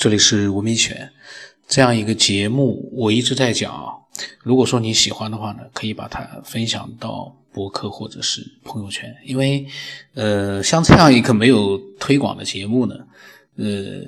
[0.00, 1.12] 这里是文明犬，
[1.68, 4.00] 这样一个节目，我一直在讲。
[4.42, 9.14] 如果说你喜欢的话呢，可以把它分享到博客或者是朋友圈。
[9.26, 9.66] 因为，
[10.14, 12.94] 呃，像这样一个没有推广的节目呢，
[13.58, 14.00] 呃，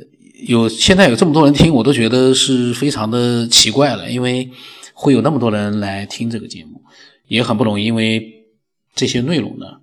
[0.46, 4.10] 有现在有这么多人听，我都觉得是非常的奇怪了。
[4.10, 4.50] 因为
[4.94, 6.80] 会有那么多人来听这个节目，
[7.26, 7.84] 也很不容易。
[7.84, 8.46] 因为
[8.94, 9.81] 这些内容呢。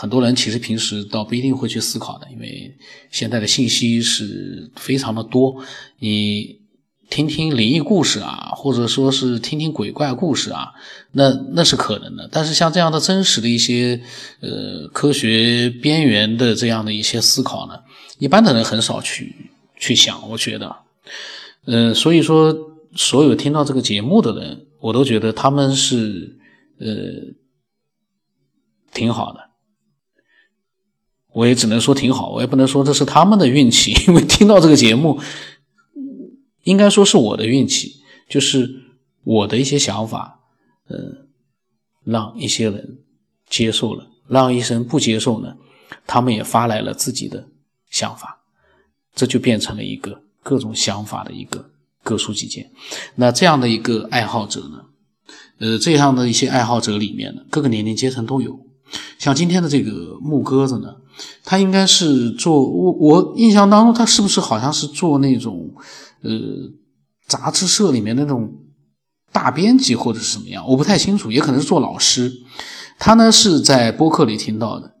[0.00, 2.74] 很多人其实平时倒不一定会去思考的，因为
[3.10, 5.62] 现在的信息是非常的多。
[5.98, 6.58] 你
[7.10, 10.72] 听听灵异故事啊，或者说是听听鬼怪故事啊，
[11.12, 12.26] 那那是可能的。
[12.32, 14.00] 但是像这样的真实的一些
[14.40, 17.74] 呃科学边缘的这样的一些思考呢，
[18.18, 20.26] 一般的人很少去去想。
[20.30, 20.76] 我觉得，
[21.66, 22.56] 嗯，所以说
[22.94, 26.38] 所有听到这个节目的人，我都觉得他们是
[26.78, 26.86] 呃
[28.94, 29.49] 挺好的。
[31.32, 35.20] 我也只能说挺好，我也不能说这是他们的运气， 因为听到这个节目，
[36.64, 38.68] 应该说是我的运气，就是
[39.22, 40.40] 我的一些想法，
[40.88, 41.28] 嗯，
[42.04, 42.98] 让一些人
[43.48, 45.54] 接受了，让一些人不接受呢，
[46.06, 47.46] 他们也发来了自己的
[47.90, 48.40] 想法，
[49.14, 51.70] 这就变成了一个各种想法的一个
[52.02, 52.70] 各抒己见。
[53.14, 54.84] 那这样的一个爱好者呢，
[55.58, 58.66] 呃，这样的一些爱好者里面呢，各个年龄阶层都有。
[59.18, 60.88] 像今天的这个木鸽子呢，
[61.44, 65.70] 他应该是做我我印象当中，他是不是好像是做那种
[66.22, 66.30] 呃
[67.28, 68.50] 杂志社里面那种
[69.30, 70.66] 大编辑或者是什么样？
[70.66, 72.32] 我不太清楚，也可能是做老师。
[72.98, 74.94] 他呢是在播客里听到的，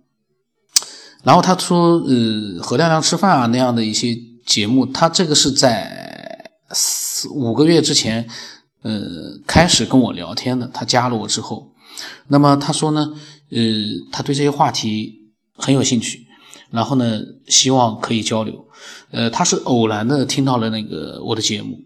[1.22, 4.16] 然后他说呃和亮亮吃饭啊那样的一些
[4.46, 8.28] 节目，他这个是在四五个月之前
[8.82, 9.00] 呃
[9.46, 11.72] 开始跟我聊天的，他加了我之后，
[12.28, 13.14] 那么他说呢。
[13.50, 13.60] 呃，
[14.12, 15.20] 他对这些话题
[15.54, 16.26] 很有兴趣，
[16.70, 18.66] 然后呢，希望可以交流。
[19.10, 21.78] 呃，他是偶然的听到了那个我的节目，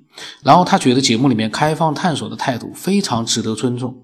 [0.43, 3.97] 然后他觉得节目里面开放探索的态度非常值得尊重，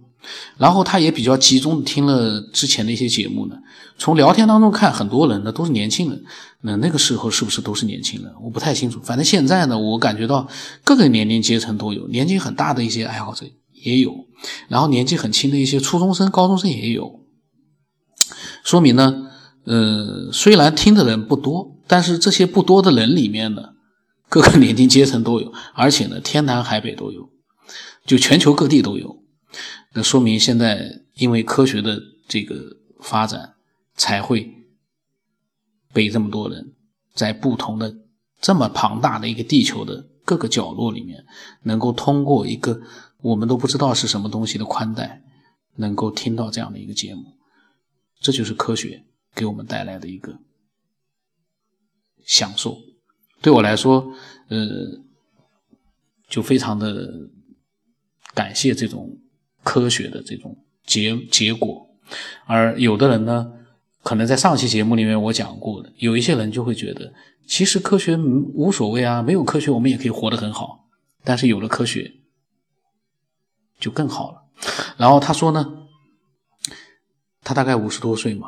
[0.56, 3.56] 然后他也比较集中的听了之前的一些节目呢。
[3.98, 6.24] 从聊天当中看，很多人呢都是年轻人，
[6.62, 8.32] 那那个时候是不是都是年轻人？
[8.42, 8.98] 我不太清楚。
[9.02, 10.48] 反正现在呢，我感觉到
[10.82, 14.26] 各个年龄阶层都有，年纪很大的一些爱好者也有，
[14.68, 17.19] 然后年纪很轻的一些初中生、高中生也有。
[18.64, 19.30] 说明呢，
[19.64, 23.74] 呃，虽然听的人不多，但是这些不多的人里面呢，
[24.28, 27.30] 各个年龄阶层都有，而且呢，天南海北都有，
[28.04, 29.22] 就全球各地都有。
[29.94, 33.54] 那说明现在因为科学的这个发展，
[33.96, 34.54] 才会
[35.92, 36.74] 被这么多人
[37.14, 37.96] 在不同的
[38.40, 41.24] 这么庞大的一个地球的各个角落里面，
[41.64, 42.80] 能够通过一个
[43.22, 45.22] 我们都不知道是什么东西的宽带，
[45.76, 47.24] 能够听到这样的一个节目。
[48.20, 49.02] 这就是科学
[49.34, 50.38] 给我们带来的一个
[52.24, 52.78] 享受。
[53.40, 54.12] 对我来说，
[54.48, 55.00] 呃，
[56.28, 57.30] 就非常的
[58.34, 59.18] 感谢这种
[59.62, 61.88] 科学的这种结结果。
[62.44, 63.50] 而有的人呢，
[64.02, 67.14] 可能在上期节目里面我讲过的，有一些人就会觉得，
[67.46, 70.88] 其实科学无所谓啊，没有科学我们也可以活得很好。
[71.24, 72.14] 但是有了科学
[73.78, 74.42] 就更好了。
[74.98, 75.78] 然后他说呢？
[77.50, 78.46] 他大概五十多岁嘛，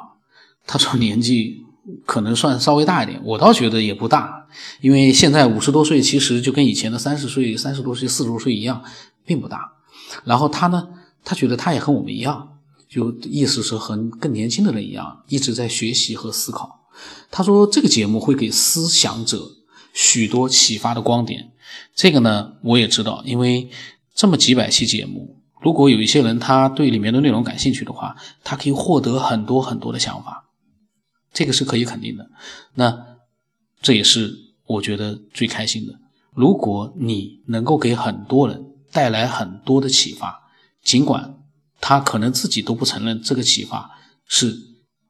[0.65, 1.61] 他说年纪
[2.07, 4.47] 可能算稍微大一点，我倒觉得也不大，
[4.81, 8.81] 因为现在五十多岁其实就跟以前的三十岁、三十多岁、四十多岁一样，
[9.25, 9.73] 并不大。
[10.23, 10.89] 然后他呢，
[11.25, 16.87] 他觉得他也和我们一样，就意思是和更年轻的人一样，一直在学习和思考。
[17.33, 19.51] 他说这个节目会给思想者
[19.93, 21.51] 许多启发的光点，
[21.93, 23.69] 这个呢我也知道，因为
[24.15, 25.42] 这么几百期节目。
[25.63, 30.51] 如果有一些人他对里面的内容感兴趣的话，他可以获得很多很多的想法，
[31.33, 32.29] 这个是可以肯定的。
[32.75, 33.17] 那
[33.81, 34.37] 这也是
[34.67, 35.95] 我觉得最开心的。
[36.35, 40.51] 如果你能够给很多人带来很多的启发，
[40.83, 41.39] 尽管
[41.81, 43.89] 他可能自己都不承认这个启发
[44.27, 44.57] 是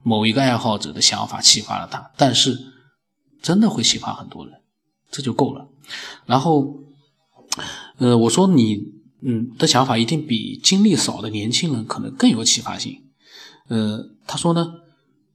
[0.02, 2.58] 某一个爱好者的想法启发了他，但是
[3.40, 4.60] 真的会启发很多人，
[5.10, 5.66] 这就够了。
[6.26, 6.76] 然后，
[7.96, 9.00] 呃，我说你。
[9.24, 12.98] 嗯，的想法一定比经历少的年轻人可能更有启发性。
[13.68, 14.66] 呃，他说呢，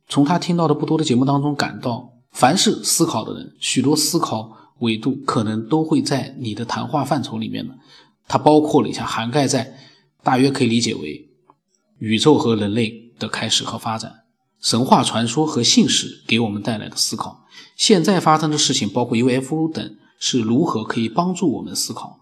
[0.09, 7.75] 从他听到的不多的节目当中感到，凡是思考的人，许多思考维度可能都会在你的谈话范畴里面呢。
[8.27, 9.77] 它包括了一下，涵盖在
[10.21, 11.29] 大约可以理解为
[11.99, 14.11] 宇宙和人类的开始和发展，
[14.59, 17.45] 神话传说和信史给我们带来的思考，
[17.77, 22.19] 现在发生的事情，包括 UFO 等，是如何可以帮助我们思考。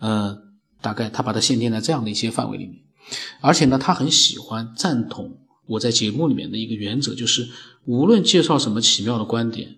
[0.00, 0.49] 呃。
[0.80, 2.76] 大概他把它限定在这样的一些范围里面，
[3.40, 7.48] 而且呢，他很喜欢赞同我在节目里面的一个原则，就是
[7.84, 9.76] 无论介绍什么奇妙的观点，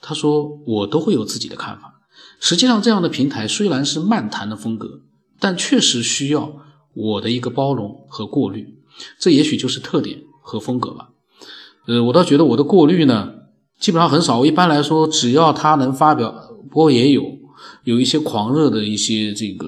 [0.00, 2.02] 他说我都会有自己的看法。
[2.38, 5.00] 实际上，这样的平台虽然是漫谈的风格，
[5.40, 6.60] 但确实需要
[6.94, 8.78] 我的一个包容和过滤，
[9.18, 11.10] 这也许就是特点和风格吧。
[11.86, 13.32] 呃，我倒觉得我的过滤呢，
[13.80, 14.38] 基本上很少。
[14.40, 16.32] 我一般来说，只要他能发表，
[16.70, 17.22] 不过也有
[17.84, 19.66] 有一些狂热的一些这个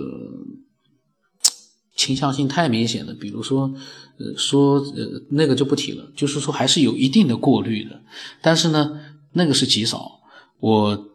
[1.97, 3.73] 倾向性太明显的，比如说，
[4.19, 8.01] 呃，说呃那个就不提了，就是说还是有一定的过滤的。
[8.41, 9.01] 但是呢，
[9.33, 10.21] 那个是极少。
[10.61, 11.09] 我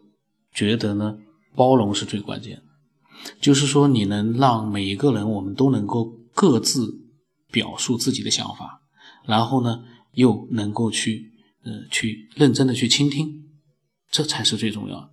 [0.52, 1.16] 觉得呢，
[1.54, 2.60] 包容是最关键，
[3.40, 7.00] 就是说你能让每一个人，我们都能够各自
[7.50, 8.82] 表述自己的想法，
[9.26, 9.84] 然后呢。
[10.14, 11.32] 又能够去，
[11.64, 13.44] 呃，去认真的去倾听，
[14.10, 15.08] 这才是最重要的。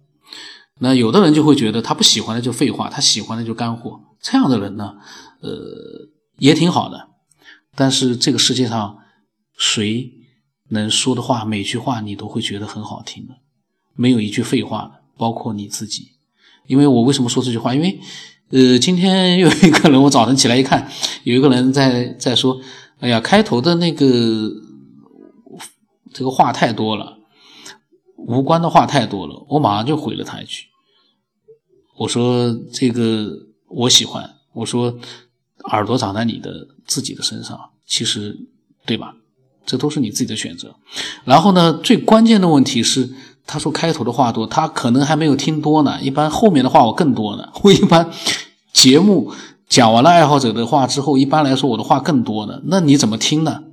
[0.81, 4.01] 那有的人就会觉得他不喜欢的就废话，他喜欢的就干货。
[4.21, 4.97] 这样的人呢，
[5.41, 7.09] 呃，也挺好的。
[7.75, 8.97] 但是这个世界上，
[9.57, 10.11] 谁
[10.69, 13.35] 能说的话，每句话你都会觉得很好听的，
[13.95, 16.13] 没有一句废话的，包括你自己。
[16.67, 17.73] 因为我为什么说这句话？
[17.73, 17.99] 因为，
[18.49, 20.89] 呃，今天有一个人，我早晨起来一看，
[21.23, 22.59] 有一个人在在说，
[22.99, 24.51] 哎呀，开头的那个。
[26.11, 27.19] 这个话太多了，
[28.17, 30.65] 无关的话太多了，我马上就回了他一句。
[31.97, 33.31] 我说：“这个
[33.69, 34.97] 我喜欢。”我说
[35.71, 38.37] ：“耳朵长在你的自己的身上，其实
[38.85, 39.13] 对吧？
[39.65, 40.75] 这都是你自己的选择。”
[41.23, 43.09] 然后呢，最关键的问题是，
[43.45, 46.01] 他说开头的话多，他可能还没有听多呢。
[46.01, 47.47] 一般后面的话我更多呢。
[47.63, 48.09] 我一般
[48.73, 49.31] 节目
[49.67, 52.61] 讲完了爱好者的话之后，一般来说我的话更多呢。
[52.65, 53.63] 那你怎么听呢？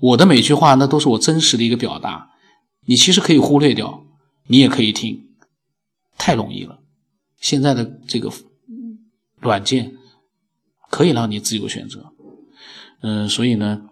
[0.00, 2.30] 我的每句话，那都是我真实的一个表达。
[2.86, 4.04] 你其实可以忽略掉，
[4.46, 5.26] 你也可以听，
[6.16, 6.78] 太容易了。
[7.40, 8.32] 现在的这个
[9.40, 9.96] 软件
[10.90, 12.12] 可以让你自由选择。
[13.00, 13.82] 嗯，所以呢，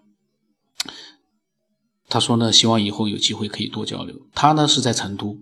[2.09, 4.29] 他说呢，希望以后有机会可以多交流。
[4.35, 5.39] 他呢是在成都，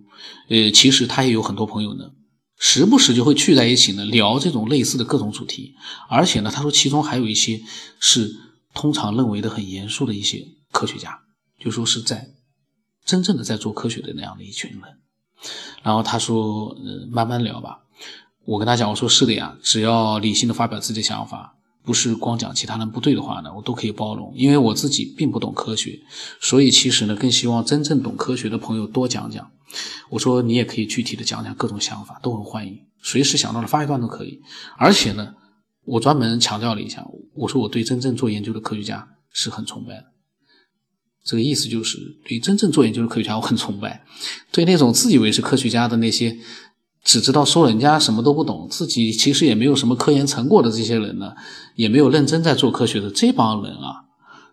[0.49, 2.13] 呃，其实他也有很多朋友呢，
[2.59, 5.75] 时不时就会聚在一起呢聊这种类似的各种主题。
[6.09, 7.63] 而且呢，他说其中还有一些
[8.01, 8.41] 是。
[8.77, 11.21] 通常认为的很严肃的一些科学家，
[11.61, 12.35] 就说是在
[13.05, 14.81] 真正的在做科学的那样的一群人。
[15.85, 17.84] 然后他说：“呃，慢慢聊吧。”
[18.45, 24.33] 我跟他讲，我说：“是的呀，只要理性的发表自己的想法，不是光讲其他人不对的话呢，我都可以包容。
[24.37, 26.01] 因为我自己并不懂科学，
[26.41, 29.51] 所以其实呢，更希望真正懂科学的朋友多讲讲。
[30.11, 34.41] 我说你也可以具体的讲讲各种想法，都很欢迎，随时想到了发一段都可以。
[34.79, 35.35] 而且呢。”
[35.87, 40.05] 我专门强调了一下，我说我对真正做研究的科学家是很崇拜的。
[41.23, 44.03] 这个意思就是对真正做研究的科学家我很崇拜，
[44.51, 46.39] 对那种自以为是科学家的那些
[47.05, 51.35] 只知道说人家什么都不懂，自己其实也没有什么科研成果的这些人呢，
[51.77, 54.07] 也没有认真在做科学的这帮人啊，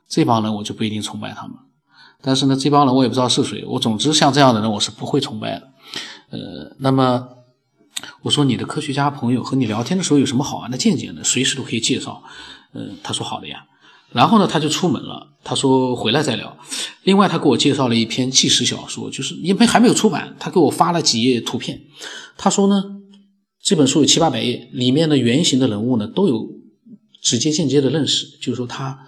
[0.07, 1.55] 这帮人我就不一定崇拜他们。
[2.21, 5.71] 但是呢，这帮人我也不知道是谁，我总之像这样的人我是不会崇拜的。
[6.29, 7.29] 呃，那么。
[8.23, 11.23] 我说你的科学家朋友和你聊天的时候有什么好玩的见解呢？
[11.23, 12.23] 随时都可以介绍。
[12.73, 13.65] 嗯，他说好的呀。
[14.11, 15.27] 然后呢，他就出门了。
[15.43, 16.57] 他说回来再聊。
[17.03, 21.81] 另外，他给我介绍了一篇纪实小说，就是因为还没有出版，他给我发了几页图片。
[22.37, 22.83] 他说呢，
[23.61, 26.47] 这本书有七八百页，里面的原型的人物呢都有
[27.21, 28.99] 直接间接的认识，就是说他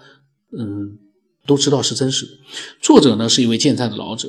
[0.58, 0.98] 嗯
[1.46, 2.32] 都知道是真实的。
[2.80, 4.28] 作者呢是一位健在的老者。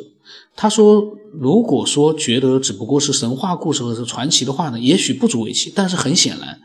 [0.57, 1.04] 他说
[1.38, 5.71] ：“如果说觉得只不过是神话故事或者传奇的话呢，也许不足为奇。
[5.76, 6.61] 但是很显然，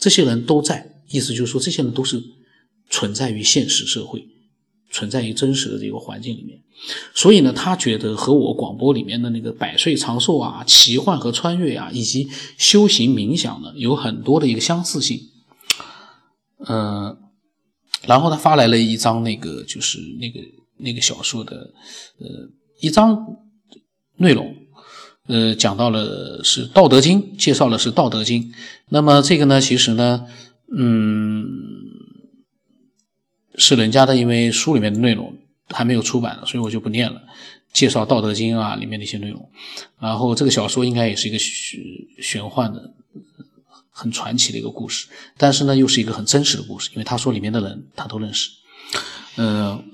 [0.00, 2.20] 这些人都在，意思就是说，这些人都是
[2.90, 4.28] 存在于现实社会，
[4.90, 6.60] 存在于真实的这个环境里面。
[7.14, 12.28] 所以呢，他觉得和我广播里面的那个百岁长寿啊、奇幻和穿越啊，以及
[12.58, 15.18] 修行冥想呢，有很多的一个相似性。
[16.66, 17.16] 嗯，
[18.06, 20.40] 然后他发来了一张那个，就是那个
[20.76, 21.72] 那个小说的，
[22.18, 22.50] 呃。”
[22.82, 23.36] 一章
[24.16, 24.56] 内容，
[25.26, 28.42] 呃，讲到了是《道德经》，介绍的是《道德经》。
[28.88, 30.24] 那么这个呢，其实呢，
[30.74, 31.44] 嗯，
[33.56, 35.36] 是人家的，因为书里面的内容
[35.68, 37.20] 还没有出版，所以我就不念了。
[37.72, 39.48] 介绍《道德经》啊，里面的一些内容。
[39.98, 41.80] 然后这个小说应该也是一个玄
[42.20, 42.92] 玄幻的、
[43.90, 48.50] 很传奇的一个故事，但是呢，又是一个很真实的故事，因为他说里面的人他都认识，
[49.36, 49.84] 嗯。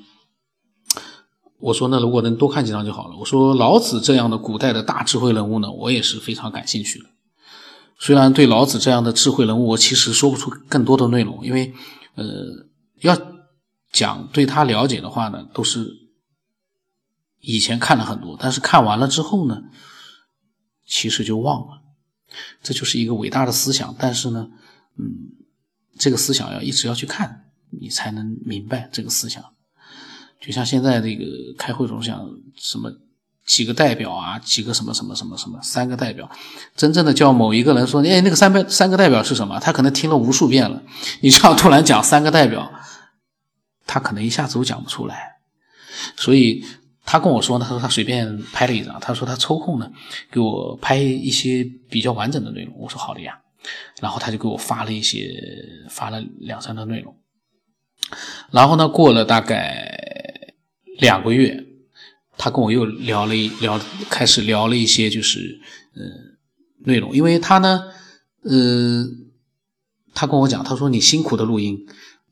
[1.59, 3.17] 我说那，如果能多看几章就好了。
[3.17, 7.07] 我说老子这样的古代的大智慧人物呢，我也是非常感兴趣的。
[7.99, 11.73] 虽然对老子这样的智慧人物，我其实说不出更多的内容，因为，
[12.15, 12.27] 呃，
[13.01, 13.17] 要
[13.97, 15.89] 讲对他了解的话呢，都是
[17.41, 19.63] 以前看了很多，但是看完了之后呢，
[20.87, 21.81] 其实就忘了。
[22.63, 24.49] 这就是一个伟大的思想，但是呢，
[24.99, 25.33] 嗯，
[25.99, 27.47] 这个思想要一直要去看，
[27.81, 29.43] 你才能明白这个思想。
[30.43, 31.25] 就像现在这个
[31.57, 32.93] 开会总想什么
[33.47, 36.31] 几个代表啊，几个什么什么什么什么三个代表，
[36.77, 39.59] 真正的叫某一个人说，哎，那个三百三个代表是什么？
[39.59, 40.83] 他可能听了无数遍了，
[41.23, 42.71] 你这样突然讲三个代表，
[43.87, 45.37] 他可能一下子都讲不出来。
[46.17, 46.63] 所以
[47.05, 49.91] 他跟我说呢，他说他随便拍了一张，他说他抽空呢
[50.31, 52.75] 给我拍一些比较完整的内容。
[52.79, 53.39] 我说好的呀，
[54.01, 55.33] 然后他就给我发了一些，
[55.89, 57.17] 发了两三段内容。
[58.51, 60.55] 然后呢，过了大概
[60.99, 61.65] 两个月，
[62.37, 65.61] 他跟我又聊了一聊，开始聊了一些就是
[65.95, 66.03] 呃
[66.85, 67.85] 内容，因为他呢，
[68.43, 69.07] 呃，
[70.15, 71.87] 他跟我讲，他说你辛苦的录音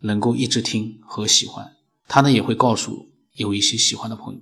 [0.04, 1.72] 能够一直听和喜欢，
[2.06, 4.40] 他呢也会告诉有一些喜欢的朋友，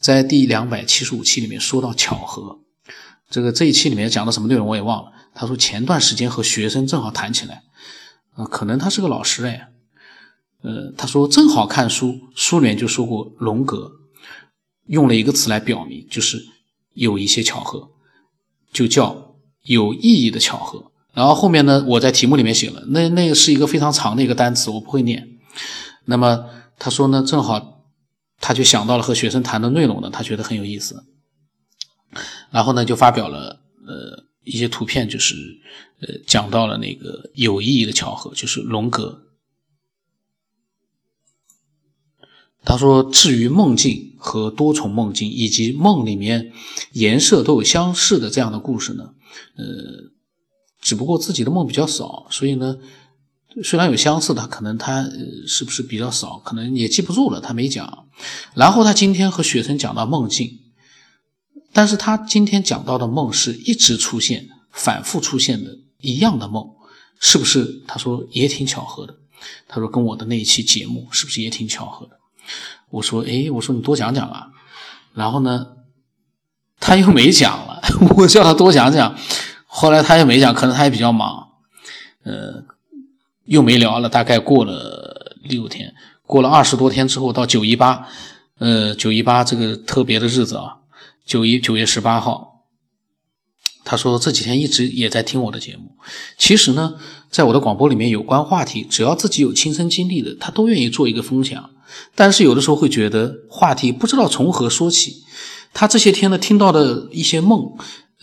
[0.00, 2.60] 在第两百七十五期里面说到巧合，
[3.30, 5.12] 这个这一期里面讲的什么内容我也忘了。
[5.34, 7.62] 他说前段时间和学生正好谈起来，
[8.34, 9.68] 啊，可能他是个老师哎。
[10.62, 13.90] 呃，他说正好看书，书里面就说过荣格
[14.86, 16.46] 用了一个词来表明，就是
[16.92, 17.90] 有一些巧合，
[18.72, 20.91] 就叫有意义的巧合。
[21.12, 25.38] 然后后面呢，我在题目里面写了，那那个是一个非常长的一个单词，我不会念。
[26.06, 27.84] 那么他说呢，正好
[28.40, 31.04] 他就想到了和学生谈的内容呢，他觉得很有意思。
[32.50, 35.34] 然后呢，就发表了呃一些图片，就是
[36.00, 39.22] 呃讲到了那个有意义的巧合，就是荣格。
[42.64, 46.52] 他说：“至于梦境和多重梦境，以及梦里面
[46.92, 49.14] 颜色都有相似的这样的故事呢，
[49.56, 49.64] 呃，
[50.82, 52.76] 只不过自己的梦比较少，所以呢，
[53.64, 55.08] 虽然有相似的，可能他
[55.46, 58.06] 是不是比较少，可能也记不住了，他没讲。
[58.54, 60.58] 然后他今天和学生讲到梦境，
[61.72, 66.68] 但是他今天讲到的梦是一直出现、反复出现的一样的梦，
[67.18, 67.82] 是不是？
[67.86, 69.16] 他说也挺巧合的。
[69.66, 72.18] 他说跟我的那一期节目是不是也挺巧合的？”
[72.90, 74.48] 我说，哎，我说你多讲讲啊，
[75.14, 75.66] 然后呢，
[76.78, 77.80] 他又没讲了。
[78.18, 79.16] 我叫他多讲讲，
[79.74, 81.48] 后来他也没讲，可能他也比较忙，
[82.24, 82.62] 呃，
[83.46, 84.06] 又没聊了。
[84.06, 85.94] 大概过了六天，
[86.26, 88.06] 过了二十多天之后，到九一八，
[88.58, 90.76] 呃，九一八这个特别的日子啊，
[91.24, 92.66] 九一九月十八号，
[93.82, 95.96] 他说这几天一直也在听我的节目。
[96.36, 96.96] 其实呢，
[97.30, 101.70] 在我的广播里面，有关话题，只要自己有亲身经历的，他都愿意做一个分享。
[102.14, 105.24] 但是有的时候会觉得话题不知道从何说起。
[105.74, 107.72] 他这些天呢听到的一些梦，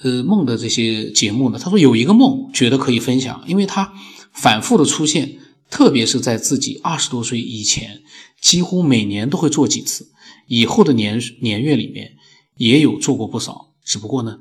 [0.03, 3.94] 呃梦的这些节目呢，他说有一个梦觉得可以分享，因为他
[4.34, 5.39] 反复的出现，
[5.70, 8.01] 特别是在自己二十多岁以前，
[8.41, 10.12] 几乎每年都会做几次，
[10.48, 12.18] 以后的年年月里面
[12.56, 14.39] 也有做过不少，只不过呢，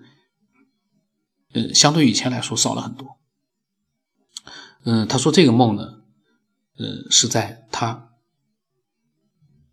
[1.52, 3.18] 呃相对以前来说少了很多。
[4.84, 5.82] 嗯，他说这个梦呢，
[6.76, 8.06] 呃是在他。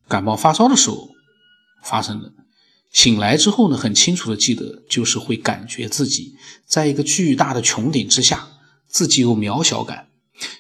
[0.08, 1.10] 感冒发烧的时候
[1.84, 2.32] 发生的，
[2.96, 8.48] 醒来之后呢，很清楚的记得，就是会感觉自己在一个巨大的穹顶之下，
[8.88, 10.08] 自己有渺小感。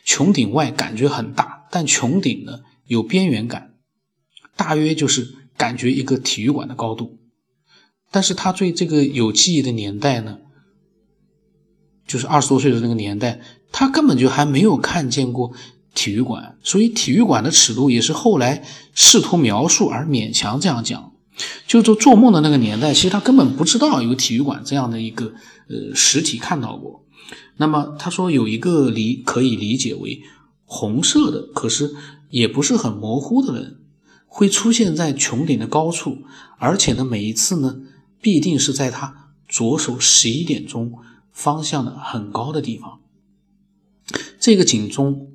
[0.05, 3.75] 穹顶外感觉很大，但穹顶呢有边缘感，
[4.57, 7.17] 大约就是感觉一个体育馆的高度。
[8.11, 10.39] 但是他对这个有记忆的年代呢，
[12.05, 13.39] 就是二十多岁的那个年代，
[13.71, 15.53] 他根本就还没有看见过。
[15.93, 21.13] 体育馆，所以体育馆的尺度也是后来试图描述而勉强这样讲。
[21.67, 25.33] 就做做梦的那个年代，其实他根本不知道有体育馆这样的一个
[25.67, 27.03] 呃实体看到过。
[27.57, 30.21] 那么他说有一个理可以理解为
[30.63, 31.93] 红色的，可是
[32.29, 33.79] 也不是很模糊的人，
[34.27, 36.19] 会出现在穹顶的高处，
[36.57, 37.77] 而且呢每一次呢
[38.21, 40.93] 必定是在他左手十一点钟
[41.31, 42.99] 方向的很高的地方。
[44.39, 45.31] 这个景中。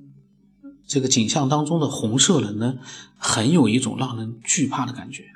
[0.87, 2.75] 这个景象当中的红色人呢，
[3.16, 5.26] 很有一种让人惧怕的感觉。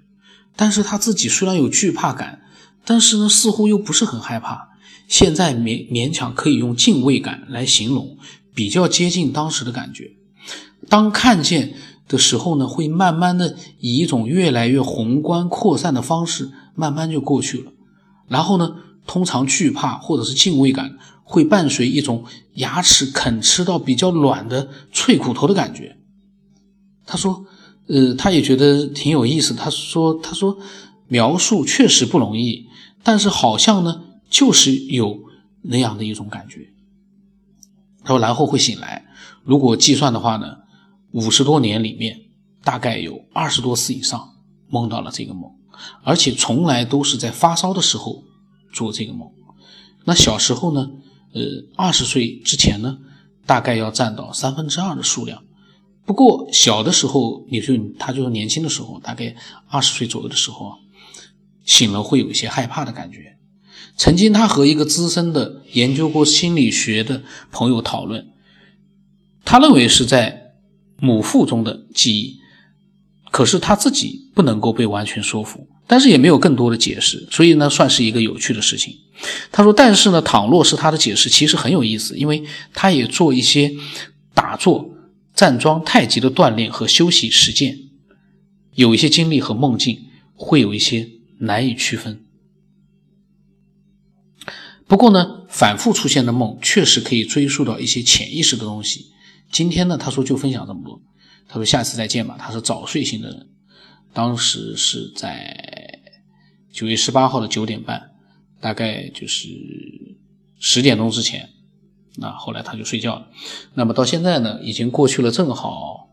[0.57, 2.43] 但是他自己虽然有惧怕感，
[2.85, 4.69] 但是呢，似乎又不是很害怕。
[5.09, 8.17] 现在勉勉强可以用敬畏感来形容，
[8.55, 10.13] 比较接近当时的感觉。
[10.89, 11.75] 当看见
[12.09, 17.73] 的时候呢，会慢慢的以一种越来越宏观扩散的方式，慢慢就过去了。
[18.29, 20.99] 然后呢，通常惧怕或者是敬畏感。
[21.27, 22.25] 会伴随一种
[22.57, 25.97] 牙齿啃吃到比较软的脆骨头的感觉。
[27.07, 27.47] 他说
[27.87, 29.55] ：“呃，他也觉得挺有意思。
[29.55, 30.59] 他说：‘他说
[31.09, 32.67] 描述确实不容易，
[33.03, 35.21] 但是好像呢，就是有
[35.63, 36.71] 那样的一种感觉。’
[38.03, 39.07] 他说，然后会醒来。
[39.45, 40.59] 如果计算的话呢，
[41.13, 42.23] 五十多年里面
[42.63, 44.31] 大概有二十多次以上
[44.69, 45.51] 梦到了这个梦，
[46.03, 48.25] 而且从来都是在发烧的时候
[48.73, 49.31] 做这个梦。
[50.05, 50.91] 那小时候呢？”
[51.35, 51.43] 呃，
[51.75, 52.97] 二十岁之前呢，
[53.45, 55.43] 大概要占到三分之二的数量。
[56.07, 59.35] 不过小的时候，你就他就是年轻的时候，大概
[59.69, 60.77] 二十岁左右的时候啊，
[61.65, 63.37] 醒了会有一些害怕的感觉。
[63.97, 68.27] 曾经他和一个资深的研究过心理学的朋友讨论，
[69.45, 70.53] 他认为是在
[70.99, 72.41] 母腹中的记忆，
[73.31, 78.95] 可是他自己不能够被完全说服，但是也没有更多的解释，所以呢，算是一个有趣的事情。
[79.53, 82.43] 他说，但是呢，倘若是他的解释，其实很有意思，因为
[82.73, 83.73] 他也做一些
[84.35, 84.91] 打坐、
[85.35, 87.77] 站桩、太极的锻炼和休息实践，
[88.75, 92.25] 有一些经历和梦境会有一些难以区分。
[94.87, 99.07] 不过呢，反复出现的梦确实可以追溯到一些潜意识的东西。
[99.51, 101.03] 今天呢，他说就分享这么多。
[101.49, 102.37] 他说下次再见吧。
[102.39, 103.49] 他是早睡型的人，
[104.13, 106.01] 当时是在
[106.71, 108.11] 九月十八号的九点半，
[108.61, 109.49] 大概就是
[110.59, 111.49] 十点钟之前。
[112.17, 113.27] 那后来他就睡觉了。
[113.75, 116.09] 那么到现在呢，已经过去了正好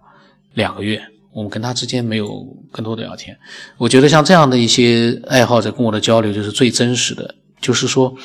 [0.53, 3.37] 两个月，我们跟他之间没有更多的聊天。
[3.77, 8.15] 我觉得像这样的一些爱好者跟我的交流，就是最真实的，就是说。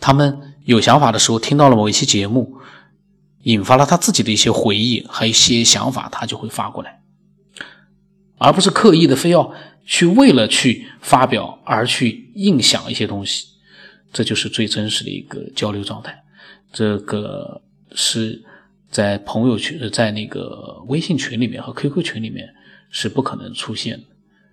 [0.00, 2.58] 他们有想法的时候，听到了某一期节目，
[3.44, 7.00] 引发了他自己的一些回忆和一些想法，他就会发过来，
[8.36, 9.54] 而不是刻意的非要
[9.86, 13.46] 去为了去发表而去硬想一些东西，
[14.12, 16.23] 这就是最真实的一个交流状态。
[16.74, 17.62] 这个
[17.92, 18.44] 是
[18.90, 22.46] 在朋友圈、在那个微信群里面和 QQ 群里面
[22.90, 24.04] 是不可能出现的，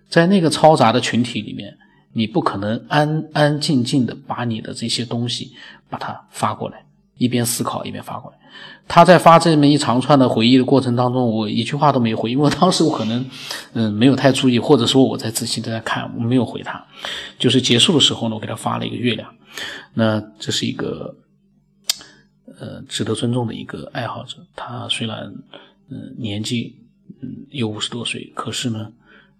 [0.08, 1.76] 在那个嘈杂的群体里面。
[2.14, 5.52] 你不可能安安静静的把你的这些东西
[5.88, 6.84] 把它发过来，
[7.16, 8.36] 一边思考一边发过来。
[8.86, 13.24] 他在发这么一长串的回忆的过程当中，我一句话都没回，因为当时我可能
[13.72, 16.84] 嗯没有太注意，或者说我在仔细的在看，我没有回他。
[17.38, 19.34] 就是结束的时候呢，我给他发了一个月亮。
[19.94, 21.16] 那这是一个
[22.62, 25.34] 呃值得尊重的一个爱好者，他虽然
[25.90, 26.78] 嗯年纪
[27.20, 28.92] 嗯有五十多岁，可是呢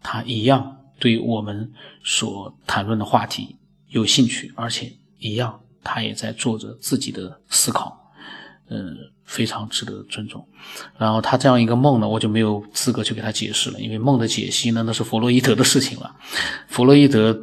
[0.02, 0.78] 他一样。
[0.98, 1.68] 对我们
[2.04, 3.56] 所谈论的话题
[3.88, 7.98] 有兴趣，而且一样，他也在做着自己的思考，
[8.68, 10.46] 嗯，非常值得尊重。
[10.96, 16.14] 然后他这样一个梦呢，我就没有资格去给他解释了，因为梦的解析呢，那是弗洛伊德的事情了。
[16.68, 17.36] 弗洛伊德，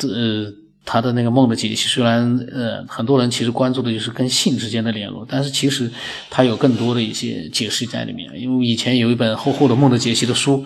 [0.00, 0.52] 呃，
[0.86, 5.92] 他的那个梦的解析，虽然呃，很多人其实关注的就是跟性之间的联络，但是其实
[6.30, 8.30] 他有更多的一些解释在里面。
[8.40, 10.64] 因为以前有一本厚厚的梦的解析的书，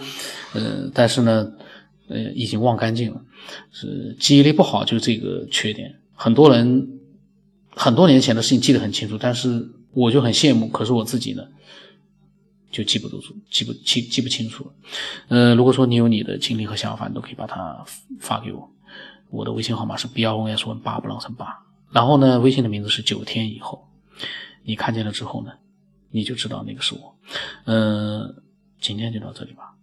[0.55, 1.51] 呃，但是呢。
[2.13, 3.23] 呃，已经忘干净了，
[3.71, 5.95] 是记忆力不好，就这个缺点。
[6.13, 6.89] 很多人
[7.71, 11.45] 很多年前的事情记得很清楚，但是我就很羡慕，可是我自己呢，
[12.73, 14.73] 就记不住，记不记记不清楚。
[15.29, 17.85] 呃，如果说你有你的经历和想法，你都可以把它
[18.19, 18.69] 发给我。
[19.31, 23.89] 我的微信号码是 b r o n s 问八不浪成八，然后呢，微信的名字是九天以后。
[24.63, 25.53] 你看见了之后呢，
[26.11, 27.17] 你就知道那个是我。
[27.65, 28.43] 嗯，
[28.81, 29.75] 今天就到这里吧。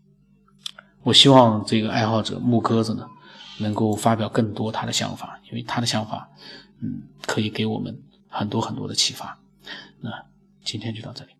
[1.01, 3.07] 我希望这个爱好者木鸽子呢，
[3.59, 6.29] 能够发表更多他的想法，因为他的想法，
[6.81, 9.39] 嗯，可以给我们很多很多的启发。
[9.99, 10.11] 那
[10.63, 11.31] 今天就到这里。